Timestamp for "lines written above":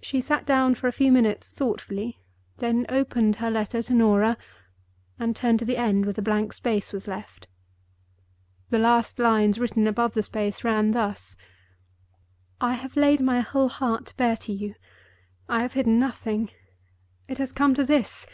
9.18-10.14